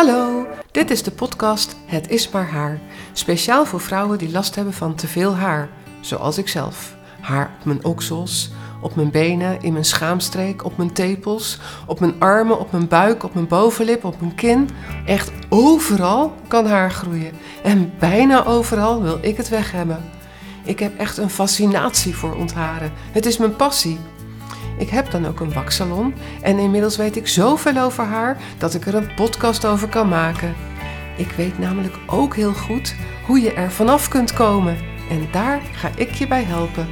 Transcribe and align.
Hallo, 0.00 0.46
dit 0.70 0.90
is 0.90 1.02
de 1.02 1.10
podcast 1.10 1.76
Het 1.86 2.08
is 2.08 2.30
maar 2.30 2.50
haar. 2.50 2.80
Speciaal 3.12 3.66
voor 3.66 3.80
vrouwen 3.80 4.18
die 4.18 4.30
last 4.30 4.54
hebben 4.54 4.74
van 4.74 4.94
te 4.94 5.06
veel 5.06 5.36
haar, 5.36 5.68
zoals 6.00 6.38
ik 6.38 6.48
zelf. 6.48 6.94
Haar 7.20 7.50
op 7.58 7.64
mijn 7.64 7.84
oksels, 7.84 8.50
op 8.82 8.94
mijn 8.94 9.10
benen, 9.10 9.62
in 9.62 9.72
mijn 9.72 9.84
schaamstreek, 9.84 10.64
op 10.64 10.76
mijn 10.76 10.92
tepels, 10.92 11.58
op 11.86 12.00
mijn 12.00 12.14
armen, 12.18 12.58
op 12.58 12.72
mijn 12.72 12.88
buik, 12.88 13.22
op 13.22 13.34
mijn 13.34 13.48
bovenlip, 13.48 14.04
op 14.04 14.20
mijn 14.20 14.34
kin. 14.34 14.68
Echt 15.06 15.32
overal 15.48 16.32
kan 16.48 16.66
haar 16.66 16.90
groeien. 16.90 17.32
En 17.62 17.92
bijna 17.98 18.44
overal 18.44 19.02
wil 19.02 19.18
ik 19.20 19.36
het 19.36 19.48
weg 19.48 19.72
hebben. 19.72 20.04
Ik 20.64 20.78
heb 20.78 20.98
echt 20.98 21.16
een 21.16 21.30
fascinatie 21.30 22.16
voor 22.16 22.34
ontharen. 22.34 22.92
Het 23.12 23.26
is 23.26 23.36
mijn 23.36 23.56
passie. 23.56 23.98
Ik 24.80 24.88
heb 24.90 25.10
dan 25.10 25.26
ook 25.26 25.40
een 25.40 25.52
waksalon 25.52 26.14
en 26.42 26.58
inmiddels 26.58 26.96
weet 26.96 27.16
ik 27.16 27.28
zoveel 27.28 27.76
over 27.76 28.04
haar 28.04 28.40
dat 28.58 28.74
ik 28.74 28.86
er 28.86 28.94
een 28.94 29.14
podcast 29.14 29.64
over 29.64 29.88
kan 29.88 30.08
maken. 30.08 30.54
Ik 31.16 31.30
weet 31.30 31.58
namelijk 31.58 31.94
ook 32.06 32.36
heel 32.36 32.52
goed 32.52 32.94
hoe 33.26 33.40
je 33.40 33.52
er 33.52 33.70
vanaf 33.70 34.08
kunt 34.08 34.32
komen 34.32 34.76
en 35.10 35.28
daar 35.32 35.60
ga 35.60 35.90
ik 35.96 36.10
je 36.10 36.26
bij 36.26 36.42
helpen. 36.42 36.88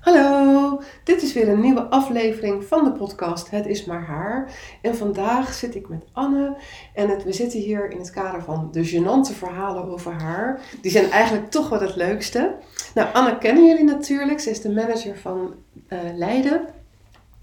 Hallo, 0.00 0.80
dit 1.04 1.22
is 1.22 1.32
weer 1.32 1.48
een 1.48 1.60
nieuwe 1.60 1.82
aflevering 1.82 2.64
van 2.64 2.84
de 2.84 2.92
podcast 2.92 3.50
Het 3.50 3.66
is 3.66 3.84
maar 3.84 4.04
haar. 4.04 4.50
En 4.82 4.96
vandaag 4.96 5.54
zit 5.54 5.74
ik 5.74 5.88
met 5.88 6.04
Anne 6.12 6.56
en 6.94 7.24
we 7.24 7.32
zitten 7.32 7.60
hier 7.60 7.90
in 7.90 7.98
het 7.98 8.10
kader 8.10 8.42
van 8.42 8.68
de 8.72 8.90
gênante 8.90 9.36
verhalen 9.36 9.88
over 9.88 10.12
haar. 10.12 10.60
Die 10.80 10.90
zijn 10.90 11.10
eigenlijk 11.10 11.50
toch 11.50 11.68
wel 11.68 11.80
het 11.80 11.96
leukste. 11.96 12.56
Nou, 12.96 13.08
Anne 13.12 13.38
kennen 13.38 13.66
jullie 13.66 13.84
natuurlijk. 13.84 14.40
Ze 14.40 14.50
is 14.50 14.60
de 14.60 14.72
manager 14.72 15.18
van 15.18 15.54
uh, 15.88 15.98
Leiden. 16.14 16.66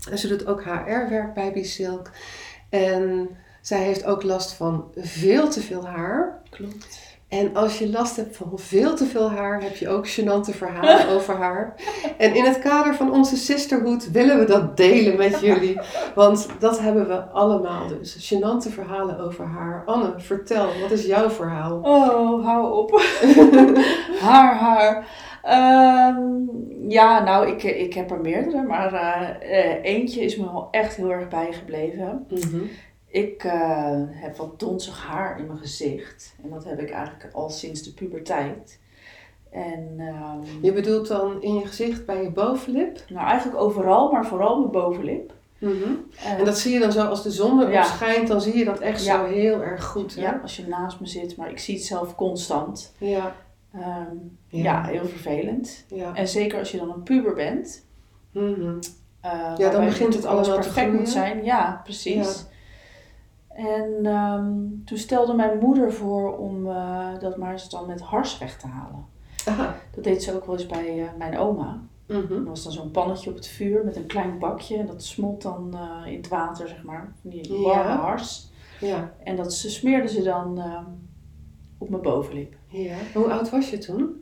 En 0.10 0.18
ze 0.18 0.28
doet 0.28 0.48
ook 0.48 0.64
HR-werk 0.64 1.34
bij 1.34 1.52
Bisilk. 1.52 2.10
En 2.70 3.30
zij 3.62 3.80
heeft 3.80 4.06
ook 4.06 4.24
last 4.24 4.54
van 4.54 4.92
veel 4.96 5.50
te 5.50 5.62
veel 5.62 5.88
haar. 5.88 6.42
Klopt. 6.50 7.00
En 7.28 7.56
als 7.56 7.80
je 7.80 7.90
last 7.90 8.16
hebt 8.16 8.38
van 8.38 8.52
veel 8.56 8.96
te 8.96 9.06
veel 9.06 9.32
haar, 9.32 9.62
heb 9.62 9.76
je 9.76 9.90
ook 9.90 10.08
gênante 10.08 10.58
verhalen 10.58 11.10
over 11.16 11.36
haar. 11.36 11.76
En 12.18 12.36
in 12.36 12.44
het 12.44 12.60
kader 12.60 12.96
van 12.96 13.12
onze 13.12 13.36
sisterhood 13.36 14.12
willen 14.12 14.40
we 14.40 14.46
dat 14.46 14.78
delen 14.78 15.18
met 15.18 15.40
jullie. 15.40 15.80
Want 16.16 16.48
dat 16.60 16.80
hebben 16.80 17.08
we 17.08 17.22
allemaal 17.22 17.88
dus. 17.88 18.34
Gênante 18.34 18.72
verhalen 18.74 19.20
over 19.20 19.46
haar. 19.46 19.84
Anne, 19.86 20.14
vertel, 20.18 20.80
wat 20.82 20.92
is 20.92 21.06
jouw 21.06 21.30
verhaal? 21.30 21.80
Oh, 21.84 22.46
hou 22.46 22.74
op. 22.74 23.02
haar, 24.28 24.56
haar. 24.56 25.08
Um, 25.46 26.50
ja, 26.90 27.24
nou, 27.24 27.48
ik, 27.48 27.64
ik 27.64 27.94
heb 27.94 28.12
er 28.12 28.22
meerdere, 28.22 28.62
maar 28.62 28.94
uh, 29.44 29.84
eentje 29.84 30.22
is 30.22 30.38
me 30.38 30.44
wel 30.44 30.68
echt 30.72 30.96
heel 30.96 31.12
erg 31.12 31.28
bijgebleven. 31.28 32.26
Mm 32.30 32.42
-hmm. 32.52 32.70
Ik 33.08 33.44
uh, 33.44 34.02
heb 34.10 34.38
wat 34.38 34.60
donzig 34.60 35.06
haar 35.08 35.40
in 35.40 35.48
mijn 35.48 35.60
gezicht. 35.60 36.36
En 36.44 36.50
dat 36.50 36.64
heb 36.64 36.80
ik 36.80 36.92
eigenlijk 36.92 37.34
al 37.34 37.50
sinds 37.50 37.84
de 37.84 37.94
puberteit. 37.94 38.80
En, 39.52 40.00
um, 40.00 40.62
je 40.62 40.74
bedoelt 40.74 41.08
dan 41.08 41.42
in 41.42 41.56
je 41.56 41.68
gezicht 41.68 42.06
bij 42.06 42.24
je 42.24 42.32
bovenlip? 42.32 43.00
Nou, 43.08 43.28
eigenlijk 43.28 43.62
overal, 43.62 44.12
maar 44.12 44.26
vooral 44.26 44.60
mijn 44.60 44.72
bovenlip. 44.72 45.34
Mm 45.58 45.70
-hmm. 45.70 46.06
uh, 46.16 46.32
en 46.32 46.46
dat 46.46 46.58
zie 46.58 46.74
je 46.74 46.80
dan 46.80 46.92
zo 46.92 47.06
als 47.06 47.24
de 47.24 47.32
zon 47.32 47.60
erop 47.60 47.74
ja. 47.74 47.84
schijnt, 47.84 48.28
dan 48.28 48.42
zie 48.42 48.58
je 48.58 48.66
dat 48.66 48.80
echt 48.80 49.06
ja. 49.06 49.18
zo 49.18 49.32
heel 49.34 49.62
erg 49.62 49.84
goed. 49.84 50.16
Hè? 50.16 50.22
Ja, 50.22 50.40
als 50.42 50.56
je 50.58 50.68
naast 50.68 51.00
me 51.00 51.08
zit, 51.08 51.38
maar 51.38 51.50
ik 51.50 51.60
zie 51.60 51.76
het 51.76 51.84
zelf 51.84 52.16
constant. 52.16 52.94
Ja. 52.98 53.36
Um, 53.76 54.38
ja. 54.48 54.64
ja. 54.64 54.84
heel 54.84 55.06
vervelend. 55.06 55.86
Ja. 55.88 56.16
En 56.16 56.28
zeker 56.28 56.60
als 56.60 56.72
je 56.72 56.78
dan 56.78 56.92
een 56.92 57.04
puber 57.04 57.34
bent. 57.34 57.86
Mm 58.32 58.54
-hmm. 58.54 58.80
uh, 59.26 59.54
ja, 59.58 59.70
dan 59.70 59.86
begint 59.86 60.14
het 60.14 60.26
allemaal 60.26 60.56
perfect 60.56 60.92
te 60.92 60.98
moet 60.98 61.10
zijn. 61.10 61.44
Ja, 61.44 61.82
precies. 61.84 62.46
En 63.48 64.06
um, 64.06 64.82
toen 64.86 64.98
stelde 64.98 65.34
mijn 65.34 65.60
moeder 65.60 65.94
voor 65.94 66.38
om 66.38 66.68
uh, 66.68 67.20
dat 67.20 67.38
maar 67.38 67.52
eens 67.52 67.70
dan 67.70 67.88
met 67.88 68.02
hars 68.02 68.38
weg 68.38 68.58
te 68.58 68.68
halen. 68.68 69.06
Aha. 69.46 69.76
Dat 69.96 70.04
deed 70.04 70.24
ze 70.24 70.36
ook 70.36 70.46
wel 70.46 70.56
eens 70.56 70.66
bij 70.66 71.00
uh, 71.00 71.08
mijn 71.18 71.38
oma. 71.38 71.82
Mm 72.08 72.26
-hmm. 72.28 72.38
Er 72.38 72.44
was 72.44 72.64
dan 72.64 72.72
zo'n 72.72 72.92
pannetje 72.92 73.30
op 73.30 73.36
het 73.36 73.48
vuur 73.48 73.86
met 73.86 73.96
een 73.96 74.06
klein 74.06 74.40
bakje. 74.40 74.78
En 74.78 74.86
dat 74.86 75.04
smolt 75.04 75.42
dan 75.42 75.78
in 76.06 76.18
het 76.18 76.28
water, 76.28 76.68
zeg 76.68 76.84
maar. 76.84 77.14
Die 77.22 77.58
warme 77.58 78.02
hars. 78.02 78.52
Ja. 78.80 79.14
En 79.24 79.36
dat 79.36 79.54
ze 79.54 79.70
smeerde 79.70 80.08
ze 80.08 80.24
dan 80.24 80.60
ehm, 80.60 80.86
op 81.84 81.90
mijn 81.90 82.02
bovenlip. 82.02 82.54
ja. 82.68 82.96
Hoe 83.14 83.32
oud 83.32 83.50
was 83.50 83.70
je 83.70 83.78
toen? 83.78 84.22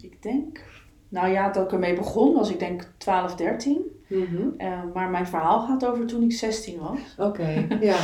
Ik 0.00 0.22
denk... 0.22 0.64
Nou 1.08 1.28
ja, 1.28 1.48
dat 1.50 1.64
ik 1.64 1.72
ermee 1.72 1.94
begon 1.94 2.34
was 2.34 2.50
ik 2.50 2.58
denk 2.58 2.88
12, 2.96 3.34
13. 3.34 3.80
Mhm. 4.06 4.36
Uh, 4.58 4.80
maar 4.94 5.10
mijn 5.10 5.26
verhaal 5.26 5.60
gaat 5.66 5.86
over 5.86 6.06
toen 6.06 6.22
ik 6.22 6.32
16 6.32 6.78
was. 6.78 6.98
Oké, 7.28 7.66
ja. 7.80 7.96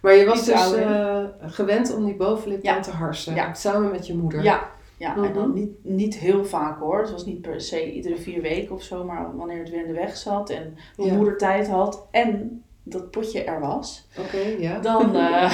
Maar 0.00 0.14
je 0.14 0.24
was 0.24 0.36
Iets 0.38 0.46
dus 0.70 0.76
uh, 0.78 1.24
gewend 1.40 1.94
om 1.96 2.04
die 2.04 2.14
bovenlip 2.16 2.62
Ja. 2.62 2.76
aan 2.76 2.82
te 2.82 2.90
harsen. 2.90 3.34
Ja. 3.34 3.54
Samen 3.54 3.90
met 3.90 4.06
je 4.06 4.14
moeder. 4.16 4.42
Ja, 4.42 4.70
ja 4.96 5.14
Mhm. 5.14 5.24
en 5.24 5.32
dan 5.32 5.52
niet, 5.54 5.70
niet 5.82 6.14
heel 6.18 6.44
vaak 6.44 6.78
hoor. 6.80 7.00
Het 7.00 7.10
was 7.10 7.24
niet 7.26 7.40
per 7.40 7.60
se 7.60 7.92
iedere 7.92 8.16
vier 8.16 8.42
weken 8.42 8.74
of 8.74 8.82
zo, 8.82 9.04
maar 9.04 9.36
wanneer 9.36 9.58
het 9.58 9.70
weer 9.70 9.80
in 9.80 9.86
de 9.86 9.92
weg 10.00 10.16
zat 10.16 10.50
en 10.50 10.76
mijn 10.96 11.08
Ja. 11.08 11.14
moeder 11.16 11.36
tijd 11.36 11.68
had 11.68 12.06
en 12.10 12.63
dat 12.84 13.10
potje 13.10 13.44
er 13.44 13.60
was, 13.60 14.08
Oké, 14.18 14.38
ja. 14.38 14.78
dan, 14.78 15.16
eh 15.16 15.50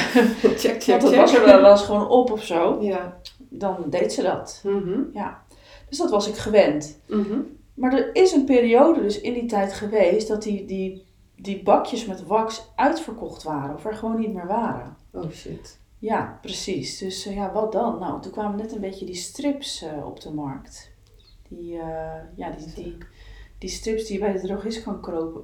check, 0.57 0.83
check, 0.83 1.01
want 1.01 1.13
check. 1.13 1.21
was 1.21 1.35
er 1.35 1.45
wel 1.45 1.71
eens 1.71 1.83
gewoon 1.83 2.09
op 2.09 2.31
of 2.33 2.45
zo, 2.45 2.79
Ja. 2.81 3.17
dan 3.39 3.85
deed 3.87 4.13
ze 4.13 4.23
dat. 4.23 4.61
Mhm. 4.65 5.01
Dus 5.89 5.99
dat 5.99 6.11
was 6.11 6.29
ik 6.29 6.37
gewend. 6.37 7.01
Mhm. 7.07 7.39
Maar 7.75 7.93
er 7.93 8.15
is 8.15 8.33
een 8.33 8.45
periode 8.45 9.01
dus 9.03 9.21
in 9.21 9.33
die 9.33 9.47
tijd 9.47 9.73
geweest 9.73 10.29
dat 10.29 10.43
die, 10.43 10.65
die, 10.65 11.07
die 11.37 11.63
bakjes 11.63 12.07
met 12.07 12.27
wax 12.27 12.71
uitverkocht 12.77 13.43
waren 13.43 13.75
of 13.75 13.85
er 13.85 13.95
gewoon 13.95 14.19
niet 14.21 14.33
meer 14.33 14.47
waren. 14.47 14.97
Oh 15.13 15.31
shit. 15.31 15.79
Ja, 15.99 16.39
precies. 16.43 16.99
Dus 16.99 17.27
eh, 17.27 17.35
ja, 17.35 17.53
wat 17.53 17.73
dan? 17.73 17.99
Nou, 17.99 18.23
toen 18.23 18.33
kwamen 18.33 18.57
net 18.57 18.73
een 18.73 18.81
beetje 18.81 19.07
die 19.07 19.15
strips 19.15 19.83
eh, 19.83 20.07
op 20.07 20.21
de 20.21 20.31
markt. 20.31 20.91
Die, 21.49 21.73
ja, 22.37 22.51
die, 22.57 22.73
die, 22.75 22.97
die 23.61 23.71
strips 23.71 24.05
die 24.05 24.13
je 24.19 24.25
bij 24.25 24.33
de 24.33 24.47
drogist 24.47 24.83
kan 24.83 25.01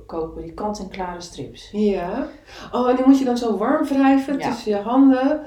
kopen, 0.07 0.43
die 0.43 0.53
kant-en-klare 0.53 1.21
strips. 1.21 1.69
Ja. 1.73 2.27
Oh, 2.73 2.89
en 2.91 2.97
die 2.97 3.05
moet 3.07 3.19
je 3.19 3.25
dan 3.25 3.39
zo 3.39 3.57
warm 3.57 3.85
wrijven 3.87 4.39
Ja. 4.39 4.49
tussen 4.51 4.71
je 4.71 4.79
handen. 4.79 5.41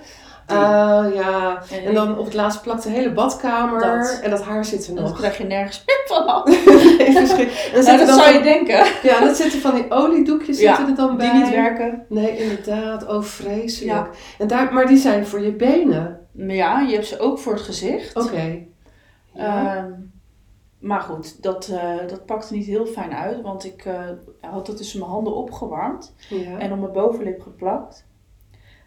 Ah, 0.47 1.13
ja. 1.13 1.61
En, 1.71 1.83
En 1.85 1.93
dan 1.93 2.17
op 2.17 2.25
het 2.25 2.33
laatst 2.33 2.61
plakt 2.61 2.83
de 2.83 2.89
hele 2.89 3.11
badkamer. 3.13 3.79
Dat. 3.81 4.19
En 4.23 4.29
dat 4.29 4.43
haar 4.43 4.65
zit 4.65 4.87
er 4.87 4.95
dan 4.95 5.03
nog. 5.03 5.17
krijg 5.17 5.37
je 5.37 5.43
nergens 5.43 5.83
meer. 5.85 6.43
Nee, 6.45 7.13
dan 7.13 7.23
Nou, 7.23 7.35
zitten 7.71 7.97
dat 7.97 8.07
dan 8.07 8.15
zou 8.19 8.27
je 8.27 8.33
van- 8.33 8.43
denken. 8.43 8.85
Ja, 9.03 9.19
dat 9.19 9.35
zitten 9.37 9.59
van 9.59 9.75
die 9.75 9.85
oliedoekjes 9.91 10.59
Ja, 10.59 10.75
zitten 10.75 10.95
er 10.97 11.01
dan 11.07 11.17
bij. 11.17 11.31
Die 11.31 11.41
niet 11.43 11.49
werken. 11.49 12.05
Nee, 12.09 12.37
inderdaad. 12.37 13.07
Oh, 13.07 13.21
vreselijk. 13.23 13.91
Ja. 13.97 14.09
En 14.37 14.47
daar, 14.47 14.73
maar 14.73 14.87
die 14.87 14.97
zijn 14.97 15.25
voor 15.25 15.41
je 15.41 15.51
benen. 15.51 16.19
Ja, 16.33 16.79
je 16.81 16.93
hebt 16.93 17.07
ze 17.07 17.19
ook 17.19 17.39
voor 17.39 17.53
het 17.53 17.61
gezicht. 17.61 18.15
Oké. 18.15 18.57
Ja. 19.33 19.75
Ehm, 19.75 19.91
maar 20.79 21.01
goed, 21.01 21.43
dat, 21.43 21.67
eh, 21.67 21.97
dat 22.07 22.25
pakte 22.25 22.53
niet 22.53 22.65
heel 22.65 22.85
fijn 22.85 23.13
uit, 23.13 23.41
want 23.41 23.65
ik 23.65 23.85
eh, 23.85 23.99
had 24.41 24.67
het 24.67 24.77
tussen 24.77 24.99
mijn 24.99 25.11
handen 25.11 25.35
opgewarmd 25.35 26.13
ja. 26.29 26.57
en 26.57 26.71
op 26.71 26.79
mijn 26.79 26.91
bovenlip 26.91 27.41
geplakt. 27.41 28.07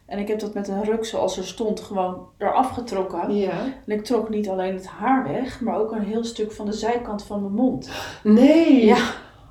En 0.07 0.19
ik 0.19 0.29
heb 0.29 0.39
dat 0.39 0.55
met 0.55 0.69
een 0.69 0.85
ruk 0.85 1.05
zoals 1.05 1.37
er 1.37 1.45
stond 1.47 1.81
gewoon 1.81 2.27
eraf 2.39 2.71
getrokken. 2.71 3.37
ja. 3.37 3.51
En 3.87 3.93
ik 3.93 4.05
trok 4.05 4.29
niet 4.29 4.49
alleen 4.49 4.75
het 4.75 4.87
haar 4.87 5.29
weg, 5.29 5.61
maar 5.61 5.79
ook 5.79 5.93
een 5.93 6.05
heel 6.05 6.25
stuk 6.25 6.53
van 6.53 6.67
de 6.67 6.73
zijkant 6.73 7.25
van 7.25 7.41
mijn 7.41 7.55
mond. 7.55 7.91
Nee. 8.23 8.85
Ja, 8.87 8.97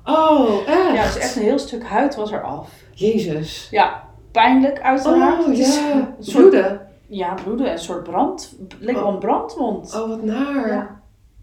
Oh, 0.04 0.68
echt? 0.68 0.94
ja 0.94 1.02
dus 1.02 1.18
echt 1.18 1.36
een 1.36 1.42
heel 1.42 1.58
stuk 1.58 1.84
huid 1.84 2.14
was 2.14 2.32
er 2.32 2.42
af. 2.42 2.70
Jezus. 2.94 3.68
Ja, 3.70 4.04
pijnlijk 4.30 4.80
uiteraard. 4.80 5.46
Oh, 5.46 5.54
ja. 5.54 6.14
Bloeden. 6.32 6.80
ja, 7.06 7.34
bloeden 7.44 7.66
en 7.66 7.72
een 7.72 7.78
soort 7.78 8.02
brand. 8.02 8.56
Leek 8.78 8.94
wel 8.94 9.04
Oh. 9.06 9.12
een 9.12 9.18
brandwond. 9.18 9.94
Oh, 9.94 10.08
wat 10.08 10.22
naar. 10.22 10.68
Ja. 10.68 11.00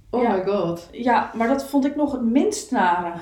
Oh 0.09 0.21
Ja. 0.21 0.35
my 0.35 0.43
god. 0.45 0.87
Ja, 0.91 1.31
maar 1.35 1.47
dat 1.47 1.63
vond 1.63 1.85
ik 1.85 1.95
nog 1.95 2.11
het 2.11 2.21
minst 2.21 2.71
nare. 2.71 3.13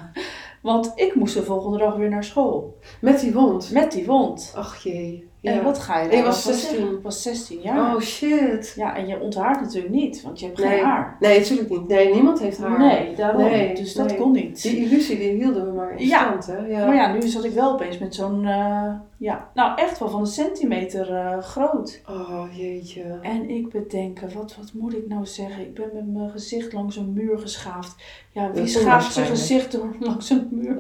Want 0.62 0.92
ik 0.96 1.16
moest 1.16 1.34
de 1.34 1.44
volgende 1.44 1.78
dag 1.78 1.96
weer 1.96 2.10
naar 2.10 2.24
school. 2.24 2.78
Met 3.02 3.20
die 3.20 3.34
wond. 3.34 3.72
Met 3.72 3.92
die 3.92 4.06
wond. 4.06 4.54
Ach 4.56 4.84
jee. 4.84 5.30
Ja. 5.42 5.52
En 5.52 5.64
wat 5.64 5.80
ga 5.80 6.00
je 6.00 6.10
dan 6.10 6.24
was 6.24 6.42
van 6.42 6.54
16. 6.54 6.76
zeggen? 6.78 6.96
Ik 6.98 7.04
was 7.04 7.22
16 7.22 7.60
jaar. 7.62 7.96
Oh 7.96 8.02
shit. 8.02 8.74
Ja, 8.76 8.96
en 8.96 9.08
je 9.08 9.20
onthaart 9.20 9.62
natuurlijk 9.62 9.94
niet, 9.94 10.22
want 10.22 10.40
je 10.40 10.46
hebt 10.46 10.58
Nee. 10.60 10.68
geen 10.70 10.84
haar. 10.84 11.18
Nee, 11.20 11.40
natuurlijk 11.40 11.70
niet. 11.70 11.88
Nee, 11.88 12.14
niemand 12.14 12.40
heeft 12.40 12.58
haar. 12.58 12.80
Nee, 12.80 13.16
daarom. 13.16 13.42
Nee, 13.44 13.76
dus 13.76 13.94
dat 13.94 14.08
nee. 14.08 14.18
kon 14.18 14.32
niet. 14.32 14.62
Die 14.62 14.78
illusie 14.78 15.18
die 15.18 15.30
hielden 15.30 15.66
we 15.66 15.72
maar 15.72 15.92
in 15.98 16.08
Ja. 16.08 16.20
stand, 16.42 16.46
hè? 16.46 16.66
Ja. 16.68 16.86
Maar 16.86 16.96
ja, 16.96 17.14
nu 17.14 17.28
zat 17.28 17.44
ik 17.44 17.52
wel 17.54 17.72
opeens 17.72 17.98
met 17.98 18.16
zo'n, 18.16 18.46
eh, 18.46 18.92
ja, 19.18 19.50
nou 19.54 19.78
echt 19.80 20.00
wel 20.00 20.10
van 20.10 20.20
een 20.20 20.26
centimeter 20.28 21.14
eh, 21.16 21.38
groot. 21.40 22.02
Oh 22.10 22.44
jeetje. 22.52 23.04
En 23.22 23.50
ik 23.50 23.70
bedenken, 23.70 24.30
wat, 24.34 24.56
wat 24.56 24.72
moet 24.74 24.94
ik 24.94 25.08
nou 25.08 25.26
zeggen? 25.26 25.62
Ik 25.62 25.74
ben 25.74 25.90
met 25.94 26.08
mijn 26.14 26.30
gezicht 26.30 26.74
langs 26.74 26.96
een 26.96 27.14
muur 27.14 27.38
geschaafd. 27.40 27.96
Ja, 28.32 28.48
Dat 28.48 28.56
wie 28.58 28.68
schaaft 28.68 29.14
zijn 29.14 29.26
gezicht 29.28 29.72
door 29.72 29.96
langs 30.00 30.30
een 30.30 30.48
muur? 30.52 30.76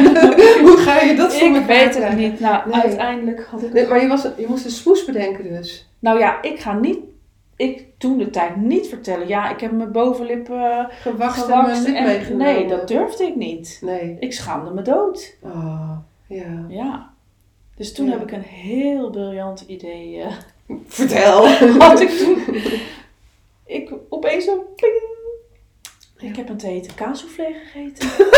Hoe 0.64 0.76
ga 0.76 1.00
je 1.00 1.14
dat 1.16 1.34
voor 1.34 1.56
Ik 1.56 1.66
weet 1.66 1.94
het 2.04 2.16
niet. 2.16 2.40
Nou, 2.40 2.72
uiteindelijk 2.72 3.46
had 3.50 3.62
ik... 3.62 3.72
Maar 3.88 4.00
je, 4.02 4.08
was, 4.08 4.22
je 4.36 4.46
moest 4.48 4.64
een 4.64 4.70
smoes 4.70 5.04
bedenken 5.04 5.44
dus. 5.44 5.88
Nou 5.98 6.18
ja, 6.18 6.42
ik 6.42 6.60
ga 6.60 6.72
niet... 6.72 6.98
Ik 7.56 7.84
toen 7.98 8.18
de 8.18 8.30
tijd 8.30 8.56
niet 8.56 8.86
vertellen. 8.88 9.28
Ja, 9.28 9.50
ik 9.50 9.60
heb 9.60 9.72
mijn 9.72 9.92
bovenlip 9.92 10.48
en 10.50 10.88
gewakst. 11.00 11.48
mijn 11.48 11.82
lip 11.82 11.94
en- 11.94 12.04
meegenomen. 12.04 12.46
nee, 12.54 12.66
dat 12.68 12.88
durfde 12.88 13.24
ik 13.24 13.36
niet. 13.36 13.78
Nee. 13.82 14.16
Ik 14.20 14.32
schaamde 14.32 14.70
me 14.70 14.82
dood. 14.82 15.36
Oh, 15.42 15.90
Ja. 16.28 16.64
Ja. 16.68 17.12
Dus 17.76 17.92
toen 17.94 18.06
Ja. 18.06 18.12
heb 18.12 18.22
ik 18.22 18.32
een 18.32 18.40
heel 18.42 19.10
briljant 19.10 19.60
idee. 19.66 20.20
eh, 20.20 20.32
Vertel. 20.86 21.48
had 21.88 22.00
ik 22.00 22.10
toen. 22.10 22.38
Ik 23.66 23.92
opeens 24.08 24.44
zo 24.44 24.72
ping. 24.76 25.02
Ik 26.18 26.36
heb 26.36 26.48
een 26.48 26.60
hete 26.62 26.94
kaassoufflé 26.94 27.46
gegeten. 27.64 28.08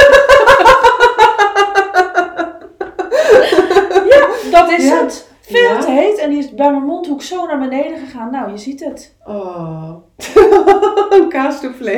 ja, 4.08 4.28
dat 4.50 4.70
is 4.70 4.84
Ja. 4.84 5.02
het. 5.02 5.25
Veel 5.46 5.72
Ja. 5.72 5.78
te 5.80 5.90
heet 5.90 6.18
en 6.18 6.30
die 6.30 6.38
is 6.38 6.54
bij 6.54 6.70
mijn 6.70 6.82
mondhoek 6.84 7.22
zo 7.22 7.46
naar 7.46 7.58
beneden 7.58 7.98
gegaan. 7.98 8.30
Nou, 8.30 8.50
je 8.50 8.58
ziet 8.58 8.80
het. 8.84 9.16
Oh. 9.24 9.92
een 11.10 11.28
kaassoufflé. 11.28 11.92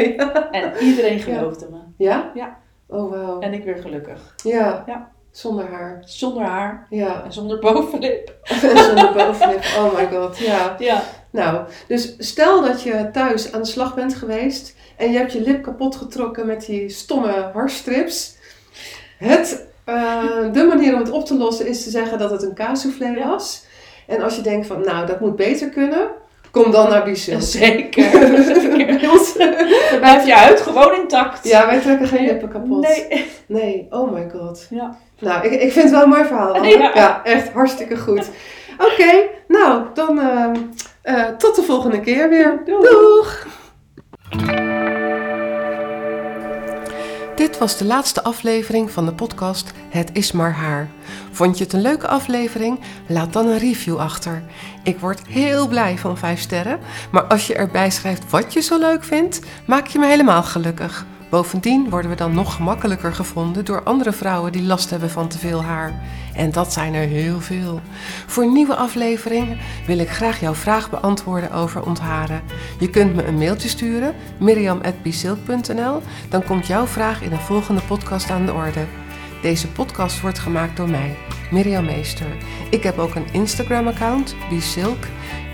En 0.50 0.72
iedereen 0.80 1.18
geloofde 1.18 1.66
me. 1.70 1.78
ja? 2.04 2.30
Ja. 2.34 2.56
Oh, 2.88 3.10
wauw. 3.10 3.40
En 3.40 3.52
ik 3.52 3.64
weer 3.64 3.76
gelukkig. 3.76 4.34
Ja. 4.42 4.82
Ja. 4.86 5.10
Zonder 5.30 5.66
haar. 5.70 6.02
Zonder 6.04 6.42
haar 6.42 6.86
Ja. 6.90 7.22
en 7.24 7.32
zonder 7.32 7.58
bovenlip. 7.58 8.34
En 8.62 8.78
zonder 8.78 9.12
bovenlip. 9.12 9.64
Oh 9.78 9.94
my 9.96 10.06
god. 10.18 10.38
Ja. 10.38 10.74
Ja. 10.78 11.02
Nou, 11.30 11.66
dus 11.88 12.14
stel 12.18 12.62
dat 12.62 12.82
je 12.82 13.08
thuis 13.12 13.52
aan 13.52 13.60
de 13.62 13.66
slag 13.66 13.94
bent 13.94 14.14
geweest 14.14 14.76
en 14.96 15.12
je 15.12 15.18
hebt 15.18 15.32
je 15.32 15.40
lip 15.40 15.62
kapot 15.62 15.96
getrokken 15.96 16.46
met 16.46 16.66
die 16.66 16.88
stomme 16.88 17.50
haarstrips. 17.54 18.36
Het, 19.18 19.66
eh, 19.88 20.52
de 20.52 20.64
manier 20.64 20.94
om 20.94 20.98
het 20.98 21.10
op 21.10 21.24
te 21.24 21.36
lossen 21.36 21.66
is 21.66 21.84
te 21.84 21.90
zeggen 21.90 22.18
dat 22.18 22.30
het 22.30 22.42
een 22.42 22.54
kaassoufflé 22.54 23.24
was. 23.24 23.64
En 24.06 24.22
als 24.22 24.36
je 24.36 24.42
denkt 24.42 24.66
van, 24.66 24.80
nou, 24.84 25.06
dat 25.06 25.20
moet 25.20 25.36
beter 25.36 25.68
kunnen, 25.68 26.08
kom 26.50 26.70
dan 26.70 26.88
naar 26.88 27.04
Bisil. 27.04 27.40
Zeker. 27.40 28.10
Dan 29.90 29.98
blijft 29.98 30.26
je 30.26 30.32
huid 30.32 30.60
gewoon 30.60 30.94
intact. 30.94 31.48
ja, 31.48 31.66
wij 31.66 31.80
trekken 31.80 32.06
geen 32.06 32.26
lippen 32.26 32.48
kapot. 32.48 32.82
Nee. 32.88 33.26
Nee, 33.46 33.86
oh 33.90 34.12
my 34.12 34.30
god. 34.30 34.66
Ja. 34.70 34.96
Nou, 35.18 35.46
ik, 35.46 35.52
ik 35.60 35.72
vind 35.72 35.84
het 35.84 35.90
wel 35.90 36.02
een 36.02 36.08
mooi 36.08 36.24
verhaal. 36.24 36.64
Ja. 36.64 36.90
Ja. 36.94 37.24
echt 37.24 37.52
hartstikke 37.52 37.96
goed. 37.96 38.30
Oké, 38.78 39.28
nou, 39.48 39.82
dan 39.94 40.20
ehm, 40.20 40.56
eh, 41.02 41.24
tot 41.24 41.56
de 41.56 41.62
volgende 41.62 42.00
keer 42.00 42.28
weer. 42.28 42.62
Doei. 42.64 42.88
Doeg! 42.88 43.46
Dit 47.38 47.58
was 47.58 47.76
de 47.76 47.84
laatste 47.84 48.22
aflevering 48.22 48.90
van 48.90 49.06
de 49.06 49.12
podcast 49.12 49.72
Het 49.88 50.10
is 50.12 50.32
maar 50.32 50.52
haar. 50.52 50.90
Vond 51.30 51.58
je 51.58 51.64
het 51.64 51.72
een 51.72 51.80
leuke 51.80 52.08
aflevering? 52.08 52.80
Laat 53.08 53.32
dan 53.32 53.46
een 53.46 53.58
review 53.58 53.96
achter. 53.96 54.42
Ik 54.82 54.98
word 54.98 55.26
heel 55.26 55.68
blij 55.68 55.98
van 55.98 56.18
5 56.18 56.40
sterren, 56.40 56.78
maar 57.10 57.22
als 57.22 57.46
je 57.46 57.54
erbij 57.54 57.90
schrijft 57.90 58.30
wat 58.30 58.52
je 58.52 58.60
zo 58.60 58.78
leuk 58.78 59.04
vindt, 59.04 59.40
maak 59.66 59.86
je 59.86 59.98
me 59.98 60.06
helemaal 60.06 60.42
gelukkig. 60.42 61.06
Bovendien 61.28 61.90
worden 61.90 62.10
we 62.10 62.16
dan 62.16 62.34
nog 62.34 62.54
gemakkelijker 62.54 63.14
gevonden 63.14 63.64
door 63.64 63.82
andere 63.82 64.12
vrouwen 64.12 64.52
die 64.52 64.62
last 64.62 64.90
hebben 64.90 65.10
van 65.10 65.28
te 65.28 65.38
veel 65.38 65.62
haar. 65.62 66.00
En 66.34 66.50
dat 66.50 66.72
zijn 66.72 66.94
er 66.94 67.08
heel 67.08 67.40
veel. 67.40 67.80
Voor 68.26 68.52
nieuwe 68.52 68.74
afleveringen 68.74 69.58
wil 69.86 69.98
ik 69.98 70.08
graag 70.08 70.40
jouw 70.40 70.54
vraag 70.54 70.90
beantwoorden 70.90 71.52
over 71.52 71.86
ontharen. 71.86 72.42
Je 72.78 72.90
kunt 72.90 73.14
me 73.14 73.24
een 73.24 73.38
mailtje 73.38 73.68
sturen, 73.68 74.14
miriam.bisilk.nl. 74.38 76.02
Dan 76.28 76.44
komt 76.44 76.66
jouw 76.66 76.86
vraag 76.86 77.22
in 77.22 77.32
een 77.32 77.38
volgende 77.38 77.80
podcast 77.80 78.30
aan 78.30 78.46
de 78.46 78.52
orde. 78.52 78.86
Deze 79.42 79.68
podcast 79.68 80.20
wordt 80.20 80.38
gemaakt 80.38 80.76
door 80.76 80.90
mij, 80.90 81.16
Mirjam 81.50 81.84
Meester. 81.84 82.36
Ik 82.70 82.82
heb 82.82 82.98
ook 82.98 83.14
een 83.14 83.32
Instagram-account, 83.32 84.34
Bisilk, 84.50 85.04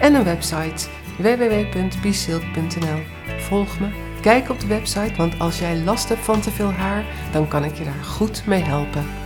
en 0.01 0.15
een 0.15 0.25
website, 0.25 0.89
www.bisilk.nl. 1.19 3.03
Volg 3.39 3.81
me, 3.81 4.04
kijk 4.25 4.51
op 4.51 4.61
de 4.61 4.67
website, 4.67 5.15
want 5.17 5.39
als 5.39 5.59
jij 5.59 5.77
last 5.77 6.09
hebt 6.09 6.21
van 6.21 6.41
te 6.41 6.51
veel 6.51 6.73
haar, 6.73 7.05
dan 7.33 7.49
kan 7.49 7.65
ik 7.65 7.75
je 7.75 7.85
daar 7.85 8.05
goed 8.05 8.47
mee 8.47 8.63
helpen. 8.63 9.24